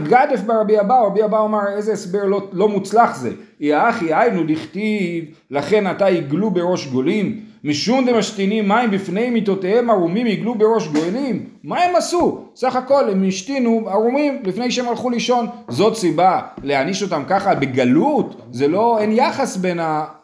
[0.03, 3.31] גדף ברבי אבאו, רבי אבאו אמר איזה הסבר לא, לא מוצלח זה.
[3.61, 10.27] יא אחי היינו דכתיב לכן אתה יגלו בראש גולים משום דמשתינים מים בפני מיטותיהם ערומים
[10.27, 12.45] יגלו בראש גולים מה הם עשו?
[12.57, 15.47] סך הכל הם השתינו ערומים לפני שהם הלכו לישון.
[15.69, 18.43] זאת סיבה להעניש אותם ככה בגלות?
[18.51, 19.79] זה לא אין יחס בין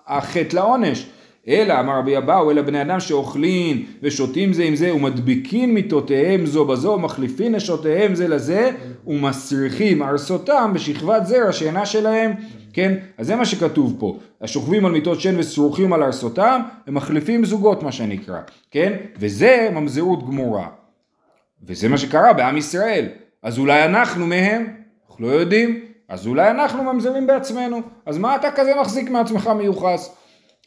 [0.06, 1.06] החטא לעונש
[1.48, 6.64] אלא אמר רבי אבאו אלא בני אדם שאוכלים ושותים זה עם זה ומדביקים מיטותיהם זו
[6.64, 8.70] בזו ומחליפים נשותיהם זה לזה
[9.06, 12.32] ומסריחים ארסותם בשכבת זרע שאינה שלהם
[12.72, 12.94] כן?
[13.18, 14.18] אז זה מה שכתוב פה.
[14.40, 18.92] השוכבים על מיטות שן וסרוכים על ארסותם הם מחליפים זוגות מה שנקרא כן?
[19.18, 20.68] וזה ממזרות גמורה.
[21.62, 23.08] וזה מה שקרה בעם ישראל.
[23.42, 24.66] אז אולי אנחנו מהם?
[25.08, 25.80] אנחנו לא יודעים.
[26.08, 27.80] אז אולי אנחנו ממזרים בעצמנו.
[28.06, 30.16] אז מה אתה כזה מחזיק מעצמך מיוחס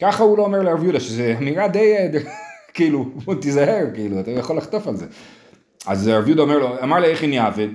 [0.00, 1.94] ככה הוא לא אומר לרב יהודה, שזה נראה די,
[2.74, 5.06] כאילו, בוא תיזהר, כאילו, אתה יכול לחטוף על זה.
[5.86, 7.68] אז רב יהודה אומר לו, אמר לי איך אני אעבד?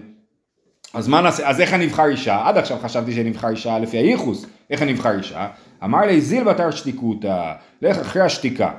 [0.94, 2.48] אז מה נעשה, אז איך אני אבחר אישה?
[2.48, 5.48] עד עכשיו חשבתי שאני אבחר אישה לפי הייחוס, איך אני אבחר אישה?
[5.84, 8.72] אמר לי, זיל בתר שתיקותא, לך אחרי השתיקה.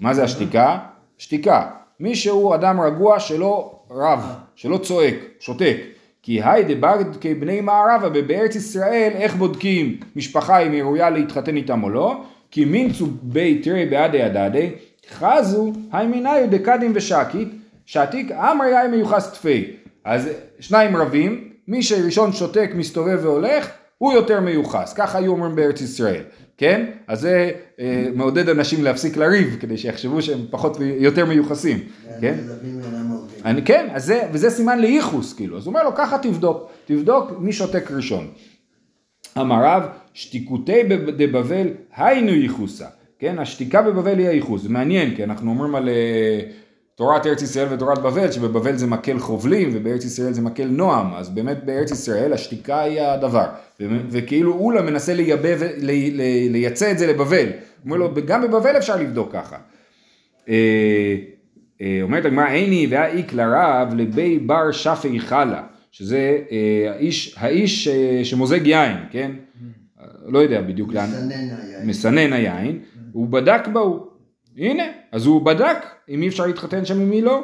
[0.00, 0.78] מה זה השתיקה?
[1.18, 1.70] שתיקה.
[2.00, 5.76] מי שהוא אדם רגוע שלא רב, שלא צועק, שותק.
[6.22, 11.82] כי היי דבגד כבני מערבה בארץ ישראל איך בודקים משפחה אם היא ראויה להתחתן איתם
[11.82, 14.70] או לא כי מינצו בי תרי בעדי הדדי,
[15.10, 17.48] חזו היימיניו דקדים ושקית,
[17.86, 19.76] שעתיק אמר יאי מיוחס תפי.
[20.04, 20.28] אז
[20.60, 24.92] שניים רבים, מי שראשון שותק, מסתובב והולך, הוא יותר מיוחס.
[24.92, 26.22] ככה היו אומרים בארץ ישראל,
[26.56, 26.86] כן?
[27.06, 31.78] אז זה אה, מעודד אנשים להפסיק לריב, כדי שיחשבו שהם פחות, יותר מיוחסים,
[32.20, 32.34] כן?
[33.44, 35.56] אני, כן, אז זה, וזה סימן לייחוס, כאילו.
[35.56, 38.30] אז הוא אומר לו, ככה תבדוק, תבדוק מי שותק ראשון.
[39.38, 39.82] אמר רב,
[40.14, 42.86] שתיקותי בב- דבבל היינו ייחוסה,
[43.18, 46.40] כן, השתיקה בבבל היא הייחוס, זה מעניין, כי אנחנו אומרים על אה,
[46.94, 51.28] תורת ארץ ישראל ותורת בבל, שבבבל זה מקל חובלים ובארץ ישראל זה מקל נועם, אז
[51.30, 53.44] באמת בארץ ישראל השתיקה היא הדבר,
[54.10, 55.48] וכאילו אולה מנסה לייבא,
[55.78, 57.46] לי- לי- לייצא את זה לבבל,
[57.84, 59.56] אומר לו, גם בבבל אפשר לבדוק ככה.
[60.48, 61.16] אה,
[61.80, 66.38] אה, אומרת הגמרא, עיני והאיק לרב לבי בר שפי חלה, שזה
[66.94, 67.88] האיש, האיש
[68.22, 69.30] שמוזג יין, כן?
[70.26, 71.84] לא יודע בדיוק לאן, מסנן היה.
[71.84, 72.78] מסנן היין,
[73.12, 74.06] הוא בדק בהו.
[74.58, 77.40] הנה, אז הוא בדק אם אי אפשר להתחתן שם עם מי לא.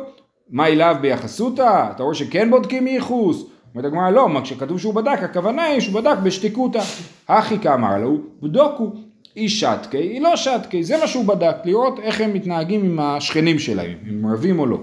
[0.51, 1.91] מה אליו ביחסותא?
[1.91, 3.47] אתה רואה שכן בודקים מייחוס?
[3.75, 6.81] אומרת הגמרא לא, מה כשכתוב שהוא בדק, הכוונה היא שהוא בדק בשתיקותא.
[7.29, 8.93] הכי כאמר לו, בדוקו,
[9.35, 13.59] היא שתקי, היא לא שתקי, זה מה שהוא בדק, לראות איך הם מתנהגים עם השכנים
[13.59, 14.79] שלהם, אם הם רבים או לא.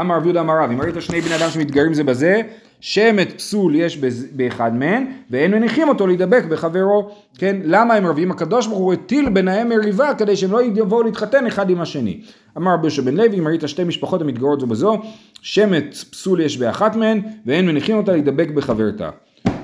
[0.00, 2.42] אמר רב יהודה אמר רב, אם ראית שני בני אדם שמתגרים זה בזה,
[2.80, 3.98] שמת פסול יש
[4.32, 7.56] באחד מהם, ואין מניחים אותו להידבק בחברו, כן?
[7.64, 8.30] למה הם רבים?
[8.30, 12.20] הקדוש ברוך הוא הטיל ביניהם מריבה כדי שהם לא יבואו להתחתן אחד עם השני.
[12.56, 14.98] אמר רבי יהושע בן לוי, אם ראית שתי משפחות המתגרות זו בזו,
[15.42, 19.10] שמת פסול יש באחת מהן, ואין מניחים אותה להידבק בחברתה.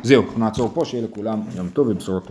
[0.03, 2.20] זהו, נעצור פה, שיהיה לכולם יום טוב ובשורות.